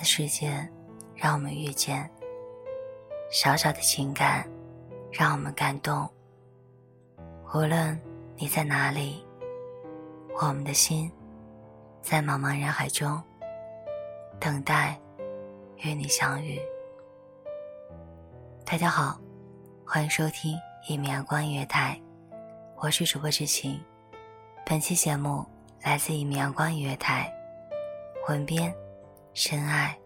[0.00, 0.66] 的世界，
[1.14, 2.08] 让我们遇见；
[3.30, 4.48] 小小的情感，
[5.12, 6.08] 让我们感动。
[7.52, 8.00] 无论
[8.34, 9.22] 你在哪里，
[10.40, 11.12] 我们的心
[12.00, 13.22] 在茫茫人海中
[14.40, 14.98] 等待
[15.84, 16.58] 与你相遇。
[18.64, 19.20] 大家好，
[19.84, 22.00] 欢迎收听一米阳光音乐台，
[22.76, 23.78] 我是主播知晴。
[24.64, 25.44] 本期节目
[25.82, 27.30] 来自一米阳光音乐台，
[28.30, 28.74] 文编。
[29.34, 29.99] 深爱。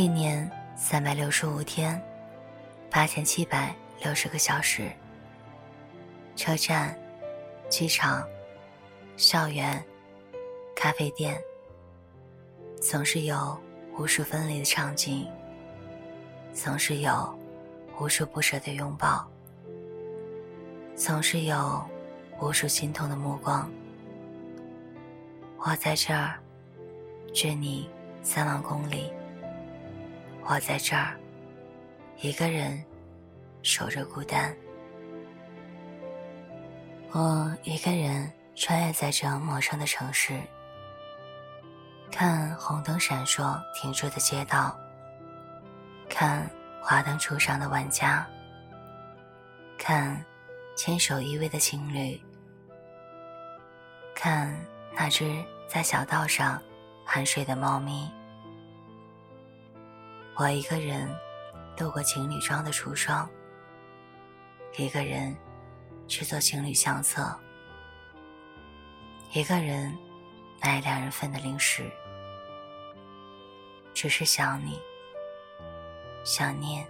[0.00, 2.02] 一年三百六十五天，
[2.90, 4.90] 八千七百六十个小时。
[6.34, 6.98] 车站、
[7.68, 8.26] 机场、
[9.18, 9.84] 校园、
[10.74, 11.38] 咖啡店，
[12.80, 13.60] 总是有
[13.98, 15.28] 无数分离的场景，
[16.54, 17.38] 总是有
[17.98, 19.30] 无数不舍的拥抱，
[20.96, 21.84] 总是有
[22.40, 23.70] 无数心痛的目光。
[25.58, 26.40] 我在这儿，
[27.34, 27.86] 距你
[28.22, 29.12] 三万公里。
[30.44, 31.16] 我在这儿，
[32.20, 32.82] 一个人
[33.62, 34.54] 守着孤单。
[37.12, 40.40] 我一个人穿越在这陌生的城市，
[42.10, 44.76] 看红灯闪烁停住的街道，
[46.08, 46.48] 看
[46.82, 48.26] 华灯初上的万家，
[49.78, 50.24] 看
[50.76, 52.20] 牵手依偎的情侣，
[54.14, 54.52] 看
[54.94, 56.60] 那只在小道上
[57.06, 58.10] 酣睡的猫咪。
[60.40, 61.06] 我一个人
[61.76, 63.28] 度过情侣装的橱窗，
[64.78, 65.36] 一个人
[66.08, 67.38] 去做情侣相册，
[69.34, 69.94] 一个人
[70.62, 71.84] 买两人份的零食，
[73.92, 74.80] 只是想你，
[76.24, 76.88] 想念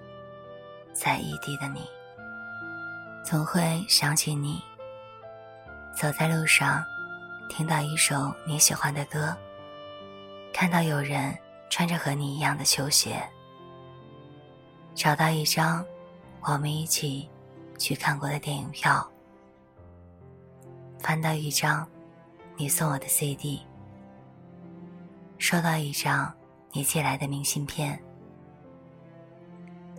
[0.92, 1.84] 在异地的你，
[3.24, 4.62] 总会想起你。
[5.92, 6.84] 走在路上，
[7.48, 9.36] 听到一首你喜欢的歌，
[10.52, 11.36] 看到有人
[11.68, 13.20] 穿着和你一样的球鞋。
[15.00, 15.82] 找到一张
[16.42, 17.26] 我们一起
[17.78, 19.10] 去看过的电影票，
[20.98, 21.88] 翻到一张
[22.54, 23.62] 你送我的 CD，
[25.38, 26.30] 收到一张
[26.70, 27.98] 你寄来的明信片，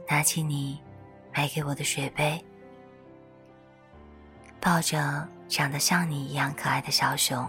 [0.07, 0.79] 拿起你
[1.33, 2.39] 买给我的水杯，
[4.59, 7.43] 抱着长得像你一样可爱的小熊，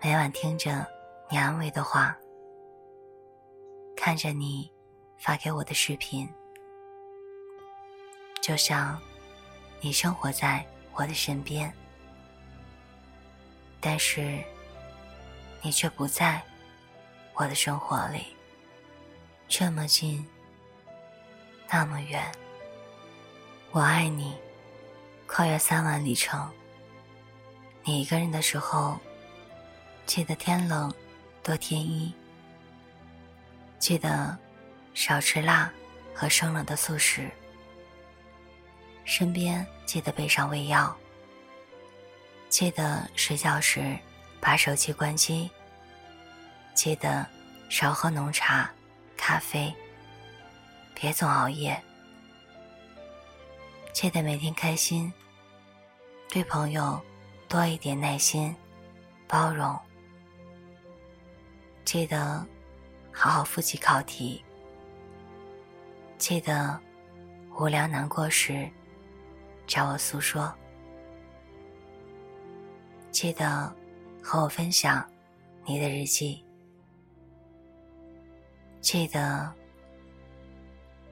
[0.00, 0.86] 每晚听着
[1.28, 2.16] 你安慰的话，
[3.96, 4.70] 看着你。
[5.18, 6.28] 发给我的视频，
[8.40, 9.00] 就像
[9.80, 11.72] 你生活在我的身边，
[13.80, 14.42] 但是
[15.62, 16.40] 你却不在
[17.34, 18.26] 我的生活里。
[19.48, 20.24] 这么近，
[21.70, 22.30] 那么远，
[23.72, 24.34] 我爱你，
[25.26, 26.50] 跨越三万里程。
[27.84, 28.98] 你一个人的时候，
[30.04, 30.92] 记得天冷
[31.42, 32.14] 多添衣，
[33.78, 34.38] 记得。
[34.96, 35.70] 少吃辣
[36.14, 37.30] 和生冷的素食，
[39.04, 40.96] 身边记得备上胃药。
[42.48, 43.94] 记得睡觉时
[44.40, 45.50] 把手机关机。
[46.74, 47.26] 记得
[47.68, 48.70] 少喝浓茶、
[49.18, 49.72] 咖啡，
[50.94, 51.78] 别总熬夜。
[53.92, 55.12] 记得每天开心，
[56.30, 56.98] 对朋友
[57.48, 58.56] 多一点耐心、
[59.28, 59.78] 包容。
[61.84, 62.46] 记得
[63.12, 64.42] 好好复习考题。
[66.18, 66.78] 记得
[67.58, 68.68] 无聊难过时
[69.66, 70.52] 找我诉说。
[73.10, 73.72] 记得
[74.22, 75.06] 和我分享
[75.64, 76.44] 你的日记。
[78.80, 79.52] 记得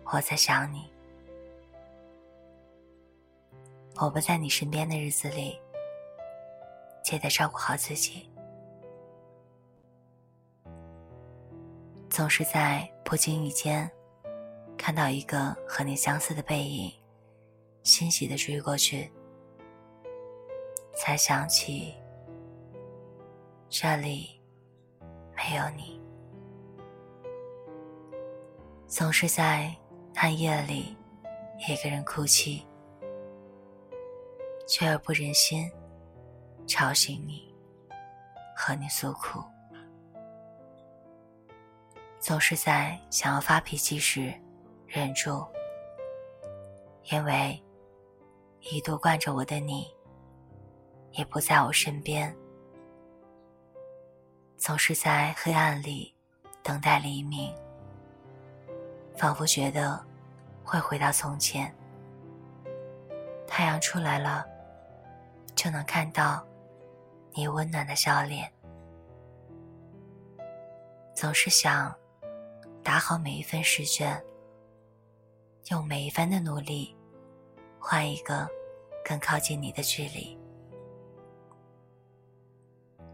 [0.04, 0.90] 我在想你。
[3.96, 5.58] 我不在你身边的日子里，
[7.02, 8.28] 记得照顾好自己。
[12.10, 13.90] 总是在不经意间
[14.76, 16.92] 看到一个和你相似的背影，
[17.82, 19.10] 欣喜的追过去，
[20.96, 21.94] 才想起
[23.68, 24.40] 这里
[25.34, 26.00] 没有你。
[28.86, 29.74] 总是在
[30.14, 30.96] 暗夜里
[31.68, 32.66] 一个人哭泣。
[34.66, 35.70] 却又不忍心
[36.66, 37.54] 吵醒你，
[38.56, 39.44] 和你诉苦，
[42.18, 44.32] 总是在想要发脾气时
[44.94, 45.44] 忍住，
[47.10, 47.60] 因为
[48.60, 49.92] 一度惯着我的你，
[51.10, 52.32] 也不在我身边，
[54.56, 56.14] 总是在黑暗里
[56.62, 57.52] 等待黎明，
[59.16, 60.00] 仿佛觉得
[60.62, 61.74] 会回到从前，
[63.48, 64.46] 太阳出来了。
[65.56, 66.44] 就能看到
[67.32, 68.52] 你温暖的笑脸。
[71.14, 71.94] 总是想
[72.82, 74.20] 打好每一份试卷，
[75.70, 76.96] 用每一分的努力
[77.78, 78.48] 换一个
[79.04, 80.38] 更靠近你的距离。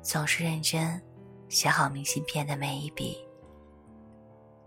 [0.02, 1.02] 总是认真
[1.48, 3.26] 写好明信片的每一笔，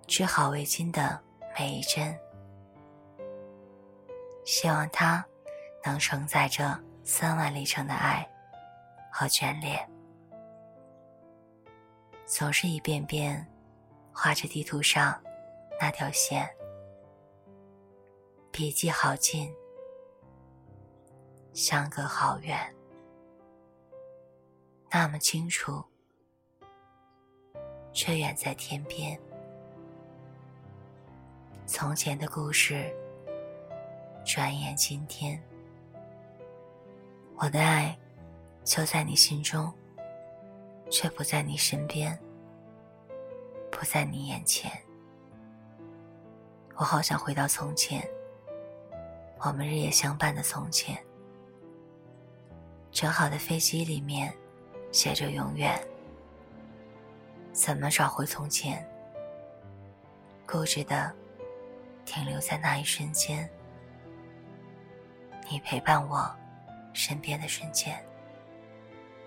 [0.07, 1.21] 织好围巾的
[1.57, 2.17] 每一针，
[4.45, 5.25] 希望它
[5.83, 6.79] 能承载着。
[7.05, 8.25] 三万里程的爱
[9.11, 9.77] 和眷恋，
[12.25, 13.45] 总是一遍遍
[14.13, 15.21] 画着地图上
[15.81, 16.49] 那条线，
[18.53, 19.51] 笔迹好近，
[21.53, 22.71] 相隔好远，
[24.91, 25.83] 那么清楚，
[27.91, 29.19] 却远在天边。
[31.65, 32.95] 从前的故事，
[34.23, 35.43] 转眼今天。
[37.37, 37.97] 我的爱
[38.63, 39.73] 就在你心中，
[40.91, 42.15] 却不在你身边，
[43.71, 44.71] 不在你眼前。
[46.75, 48.07] 我好想回到从前，
[49.45, 50.97] 我们日夜相伴的从前。
[52.91, 54.33] 整好的飞机里面
[54.91, 55.77] 写着永远，
[57.51, 58.87] 怎么找回从前？
[60.47, 61.13] 固执的
[62.05, 63.49] 停留在那一瞬间，
[65.49, 66.33] 你陪伴我。
[66.93, 67.99] 身边的瞬间，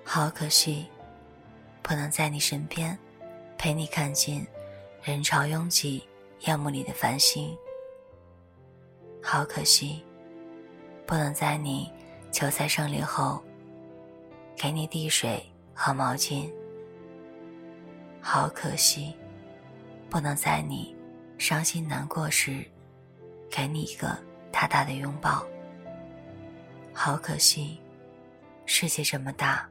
[0.05, 0.89] 好可惜，
[1.83, 2.97] 不能在你身边，
[3.59, 4.47] 陪你看见
[5.03, 6.09] 人潮拥挤
[6.43, 7.59] 夜幕里的繁星。
[9.21, 10.06] 好可惜，
[11.07, 11.91] 不能在你
[12.33, 13.41] 球赛胜利后，
[14.57, 15.41] 给你递水
[15.73, 16.51] 和毛巾。
[18.21, 19.15] 好可惜，
[20.11, 20.97] 不能在你
[21.39, 22.65] 伤心难过时，
[23.49, 24.19] 给你一个
[24.51, 25.47] 大大的拥抱。
[26.93, 27.81] 好可惜，
[28.65, 29.69] 世界这么大，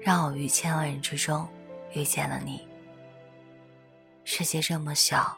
[0.00, 1.48] 让我于千万人之中
[1.92, 2.64] 遇见了你。
[4.22, 5.36] 世界这么小，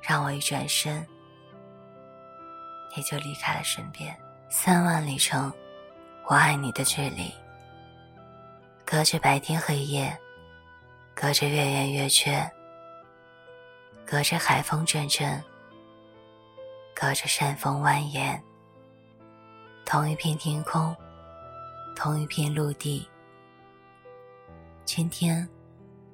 [0.00, 1.06] 让我一转身，
[2.96, 4.16] 你就离开了身边。
[4.48, 5.52] 三万里程，
[6.24, 7.32] 我爱你的距离，
[8.84, 10.18] 隔着白天黑夜，
[11.14, 12.50] 隔着月圆月缺，
[14.06, 15.42] 隔着海风阵阵，
[16.94, 18.40] 隔着山峰蜿蜒。
[19.84, 20.96] 同一片天空，
[21.94, 23.06] 同一片陆地。
[24.84, 25.46] 今天，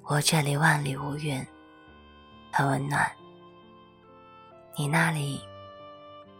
[0.02, 1.44] 我这里万里无云，
[2.52, 3.10] 很温暖。
[4.76, 5.40] 你那里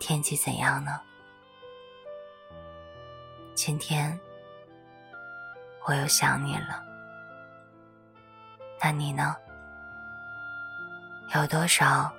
[0.06, 1.00] 天气怎样呢？
[3.54, 4.20] 今天，
[5.86, 6.84] 我又想你了。
[8.78, 9.34] 那你呢？
[11.34, 12.12] 有多少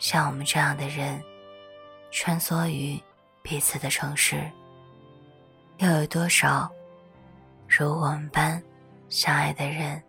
[0.00, 1.22] 像我们这样的人，
[2.10, 3.00] 穿梭于？
[3.42, 4.50] 彼此的城市，
[5.76, 6.68] 又有多少
[7.68, 8.60] 如我们般
[9.08, 10.02] 相爱的人，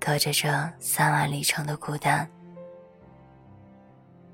[0.00, 2.28] 隔着这三万里程的孤单？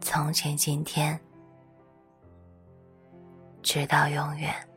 [0.00, 1.20] 从前，今天，
[3.62, 4.69] 直到永远。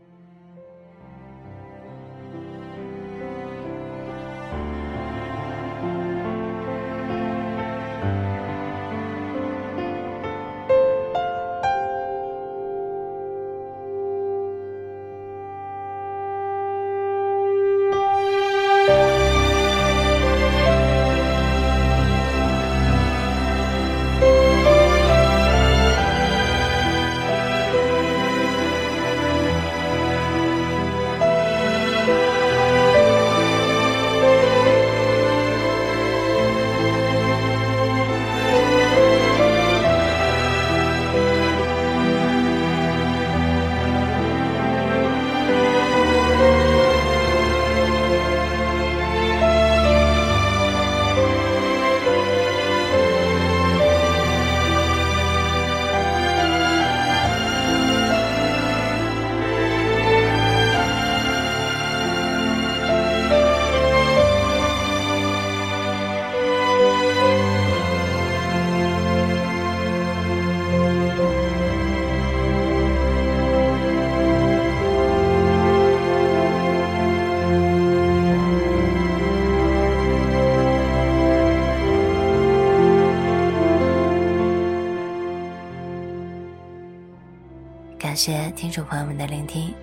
[88.14, 89.74] 感谢听众朋友们的聆听，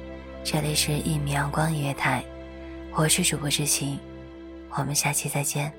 [0.45, 2.25] 这里是一米阳光音乐台，
[2.95, 3.99] 我是主播知行，
[4.79, 5.73] 我们下期再见。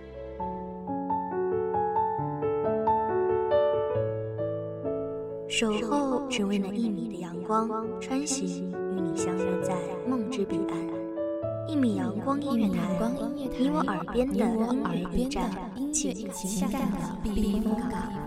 [5.47, 7.69] 守候只为那一米的阳光，
[8.01, 9.73] 穿行与你相约在
[10.05, 10.77] 梦之彼岸。
[11.69, 12.81] 一米阳光音乐台，
[13.33, 15.49] 你我耳边的音乐驿站，
[15.93, 18.20] 情感的避风港。